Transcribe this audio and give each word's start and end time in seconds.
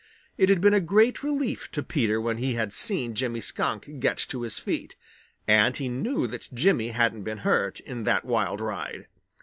It 0.35 0.49
had 0.49 0.61
been 0.61 0.73
a 0.73 0.79
great 0.79 1.21
relief 1.21 1.69
to 1.73 1.83
Peter 1.83 2.19
when 2.19 2.37
he 2.37 2.55
had 2.55 2.73
seen 2.73 3.13
Jimmy 3.13 3.39
Skunk 3.39 3.99
get 3.99 4.17
to 4.29 4.41
his 4.41 4.57
feet, 4.57 4.95
and 5.47 5.77
he 5.77 5.89
knew 5.89 6.25
that 6.25 6.49
Jimmy 6.51 6.87
hadn't 6.89 7.21
been 7.21 7.37
hurt 7.45 7.79
in 7.81 8.03
that 8.05 8.25
wild 8.25 8.61
ride. 8.61 9.05